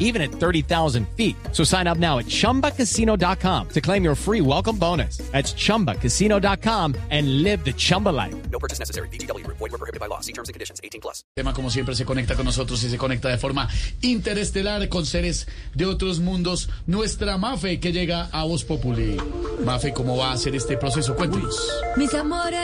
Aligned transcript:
even 0.00 0.20
at 0.20 0.32
30,000 0.32 1.06
feet. 1.16 1.36
So 1.52 1.62
sign 1.62 1.86
up 1.86 1.98
now 1.98 2.18
at 2.18 2.26
chumbacasino.com 2.26 3.68
to 3.68 3.80
claim 3.80 4.02
your 4.02 4.16
free 4.16 4.40
welcome 4.40 4.76
bonus. 4.76 5.18
That's 5.30 5.54
chumbacasino.com 5.54 6.96
and 7.10 7.42
live 7.44 7.64
the 7.64 7.72
Chumba 7.72 8.08
life. 8.08 8.34
No 8.50 8.58
purchase 8.58 8.80
necessary. 8.80 9.08
BGW. 9.10 9.46
Void 9.46 9.60
were 9.60 9.78
prohibited 9.78 10.00
by 10.00 10.06
law. 10.06 10.20
See 10.20 10.32
terms 10.32 10.48
and 10.48 10.54
conditions. 10.54 10.80
18 10.82 11.00
plus. 11.00 11.22
tema 11.34 11.52
como 11.54 11.70
siempre 11.70 11.94
se 11.94 12.04
conecta 12.04 12.34
con 12.34 12.44
nosotros 12.44 12.82
y 12.82 12.90
se 12.90 12.98
conecta 12.98 13.28
de 13.28 13.38
forma 13.38 13.68
interestelar 14.00 14.88
con 14.88 15.06
seres 15.06 15.46
de 15.74 15.86
otros 15.86 16.20
mundos. 16.20 16.68
Nuestra 16.86 17.38
Mafe 17.38 17.78
que 17.80 17.92
llega 17.92 18.28
a 18.32 18.44
Voz 18.44 18.64
Populi. 18.64 19.16
Mafe, 19.64 19.92
¿cómo 19.92 20.16
va 20.16 20.32
a 20.32 20.36
ser 20.36 20.54
este 20.54 20.76
proceso? 20.76 21.14
Cuéntenos. 21.14 21.56
Mis 21.96 22.12
amores, 22.14 22.60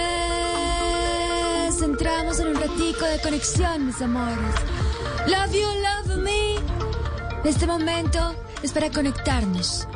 entramos 1.82 2.40
en 2.40 2.48
un 2.48 2.54
ratico 2.56 3.04
de 3.04 3.20
conexión, 3.20 3.86
mis 3.86 4.00
amores. 4.00 4.36
Love 5.26 5.52
you, 5.52 5.66
love 5.82 6.16
me. 6.22 6.55
Este 7.46 7.66
momento 7.66 8.34
es 8.62 8.72
para 8.72 8.90
conectarnos. 8.90 9.86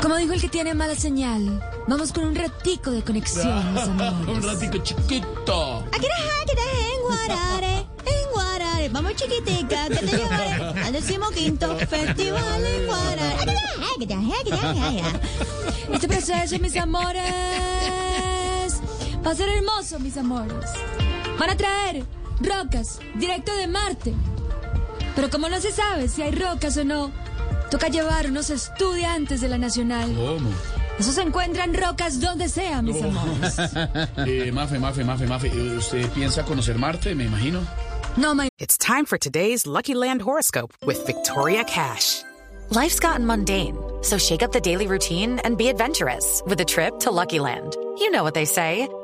Como 0.00 0.16
dijo 0.16 0.32
el 0.32 0.40
que 0.40 0.48
tiene 0.48 0.72
mala 0.72 0.94
señal, 0.94 1.62
vamos 1.86 2.12
con 2.14 2.24
un 2.24 2.34
ratico 2.34 2.90
de 2.90 3.02
conexión, 3.04 3.74
mis 3.74 3.84
Un 3.88 4.00
amores. 4.00 4.44
ratico 4.44 4.78
chiquito. 4.78 5.84
Vamos 8.90 9.16
chiquitica, 9.16 9.88
que 9.88 9.96
te 9.96 10.16
llevaré 10.16 10.80
al 10.80 10.92
decimoquinto 10.94 11.76
festival 11.76 12.64
en 12.64 12.86
Guarare. 12.86 13.52
Este 15.92 16.08
proceso, 16.08 16.58
mis 16.58 16.74
amores, 16.76 17.22
va 19.24 19.30
a 19.30 19.34
ser 19.34 19.50
hermoso, 19.50 19.98
mis 19.98 20.16
amores. 20.16 20.70
Van 21.38 21.50
a 21.50 21.56
traer 21.56 22.06
rocas 22.40 22.98
directo 23.16 23.54
de 23.56 23.66
Marte. 23.66 24.14
Pero 25.18 25.30
como 25.30 25.48
no 25.48 25.60
se 25.60 25.72
sabe 25.72 26.06
si 26.06 26.22
hay 26.22 26.30
rocas 26.30 26.76
o 26.76 26.84
no, 26.84 27.10
toca 27.72 27.88
llevar 27.88 28.28
unos 28.28 28.50
estudiantes 28.50 29.40
de 29.40 29.48
la 29.48 29.58
Nacional. 29.58 30.14
¿Cómo? 30.14 30.48
Esos 30.96 31.18
encuentran 31.18 31.74
rocas 31.74 32.20
donde 32.20 32.48
sea, 32.48 32.82
mis 32.82 33.02
amores. 33.02 33.56
Eh, 34.18 34.52
Mafe, 34.52 34.78
Mafe, 34.78 35.02
Mafe, 35.02 35.26
Mafe. 35.26 35.48
eh, 35.48 35.76
¿Usted 35.76 36.08
piensa 36.10 36.44
conocer 36.44 36.78
Marte, 36.78 37.16
me 37.16 37.24
imagino? 37.24 37.66
No, 38.16 38.32
my 38.32 38.48
It's 38.60 38.78
time 38.78 39.04
for 39.06 39.18
today's 39.18 39.66
Lucky 39.66 39.94
Land 39.96 40.22
horoscope 40.22 40.72
with 40.86 41.04
Victoria 41.04 41.64
Cash. 41.64 42.22
Life's 42.70 43.00
gotten 43.00 43.26
mundane, 43.26 43.76
so 44.02 44.18
shake 44.18 44.44
up 44.44 44.52
the 44.52 44.60
daily 44.60 44.86
routine 44.86 45.40
and 45.40 45.58
be 45.58 45.66
adventurous 45.66 46.44
with 46.46 46.60
a 46.60 46.64
trip 46.64 47.00
to 47.00 47.10
Lucky 47.10 47.40
Land. 47.40 47.74
You 47.98 48.12
know 48.12 48.22
what 48.22 48.34
they 48.34 48.44
say. 48.44 48.86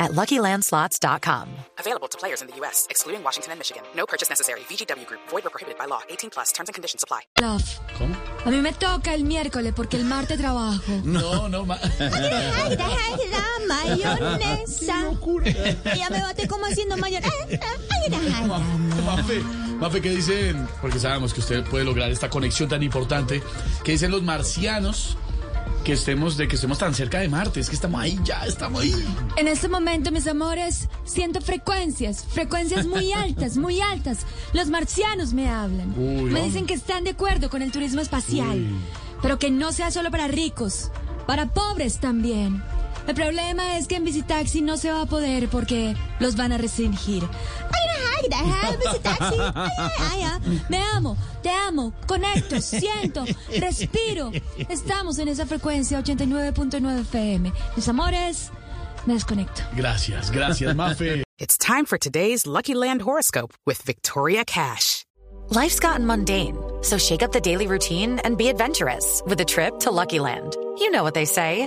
at 0.00 0.10
LuckyLandSlots.com. 0.12 1.48
Available 1.78 2.08
to 2.08 2.18
players 2.18 2.42
in 2.42 2.48
the 2.48 2.56
U.S., 2.56 2.86
excluding 2.90 3.22
Washington 3.22 3.52
and 3.52 3.58
Michigan. 3.60 3.82
No 3.94 4.04
purchase 4.06 4.28
necessary. 4.28 4.60
VGW 4.68 5.06
Group. 5.06 5.20
Void 5.30 5.44
were 5.44 5.50
prohibited 5.50 5.78
by 5.78 5.84
law. 5.86 6.00
18 6.08 6.30
plus. 6.30 6.50
Terms 6.52 6.68
and 6.68 6.74
conditions 6.74 7.04
apply. 7.04 7.20
love. 7.40 7.62
¿Cómo? 7.98 8.16
A 8.44 8.50
mí 8.50 8.60
me 8.60 8.72
toca 8.72 9.14
el 9.14 9.24
miércoles 9.24 9.72
porque 9.76 9.96
el 9.96 10.04
martes 10.04 10.38
trabajo. 10.38 10.82
No, 11.04 11.48
no, 11.48 11.64
ma- 11.66 11.78
La 12.00 13.66
mayonesa. 13.68 15.10
Ya 15.94 16.10
me 16.10 16.20
bate 16.22 16.48
como 16.48 16.66
haciendo 16.66 16.96
mayonesa. 16.96 17.32
Mafe, 19.04 19.40
Mafe, 19.78 20.00
¿qué 20.00 20.10
dicen? 20.10 20.66
Porque 20.80 20.98
sabemos 20.98 21.32
que 21.34 21.40
usted 21.40 21.64
puede 21.64 21.84
lograr 21.84 22.10
esta 22.10 22.28
conexión 22.30 22.68
tan 22.68 22.82
importante. 22.82 23.42
¿Qué 23.84 23.92
dicen 23.92 24.10
los 24.10 24.22
marcianos? 24.22 25.16
Que 25.84 25.92
estemos, 25.94 26.36
de 26.36 26.46
que 26.46 26.56
estemos 26.56 26.78
tan 26.78 26.94
cerca 26.94 27.20
de 27.20 27.28
Marte. 27.28 27.60
Es 27.60 27.68
que 27.68 27.74
estamos 27.74 28.00
ahí, 28.00 28.18
ya 28.22 28.44
estamos 28.46 28.82
ahí. 28.82 28.94
En 29.36 29.48
este 29.48 29.68
momento, 29.68 30.10
mis 30.12 30.26
amores, 30.26 30.88
siento 31.04 31.40
frecuencias, 31.40 32.24
frecuencias 32.28 32.86
muy 32.86 33.12
altas, 33.14 33.56
muy 33.56 33.80
altas. 33.80 34.26
Los 34.52 34.68
marcianos 34.68 35.32
me 35.32 35.48
hablan. 35.48 35.94
Uy, 35.98 36.30
me 36.30 36.42
dicen 36.44 36.66
que 36.66 36.74
están 36.74 37.04
de 37.04 37.10
acuerdo 37.10 37.48
con 37.48 37.62
el 37.62 37.72
turismo 37.72 38.00
espacial, 38.00 38.64
pero 39.22 39.38
que 39.38 39.50
no 39.50 39.72
sea 39.72 39.90
solo 39.90 40.10
para 40.10 40.28
ricos, 40.28 40.90
para 41.26 41.46
pobres 41.46 41.98
también. 41.98 42.62
El 43.06 43.14
problema 43.14 43.76
es 43.76 43.88
que 43.88 43.96
en 43.96 44.04
Visitaxi 44.04 44.60
no 44.60 44.76
se 44.76 44.92
va 44.92 45.02
a 45.02 45.06
poder 45.06 45.48
porque 45.48 45.96
los 46.20 46.36
van 46.36 46.52
a 46.52 46.58
restringir. 46.58 47.24
Me 50.68 50.78
amo, 50.94 51.16
te 51.42 51.50
amo, 51.50 51.92
conecto, 52.06 52.60
siento, 52.60 53.24
respiro. 53.58 54.30
Estamos 54.68 55.18
en 55.18 55.28
esa 55.28 55.46
frecuencia 55.46 56.00
89.9 56.00 57.00
FM. 57.00 57.52
Mis 57.76 57.88
amores, 57.88 58.50
me 59.06 59.14
desconecto. 59.14 59.62
Gracias, 59.76 60.30
gracias, 60.30 60.74
Mafe. 60.74 61.24
It's 61.38 61.56
time 61.56 61.86
for 61.86 61.98
today's 61.98 62.46
Lucky 62.46 62.74
Land 62.74 63.02
horoscope 63.02 63.54
with 63.64 63.80
Victoria 63.82 64.44
Cash. 64.44 65.04
Life's 65.48 65.80
gotten 65.80 66.06
mundane, 66.06 66.56
so 66.82 66.98
shake 66.98 67.22
up 67.22 67.32
the 67.32 67.40
daily 67.40 67.66
routine 67.66 68.20
and 68.24 68.36
be 68.36 68.48
adventurous 68.48 69.22
with 69.26 69.40
a 69.40 69.44
trip 69.44 69.80
to 69.80 69.90
Lucky 69.90 70.20
Land. 70.20 70.56
You 70.78 70.90
know 70.90 71.02
what 71.02 71.14
they 71.14 71.24
say. 71.24 71.66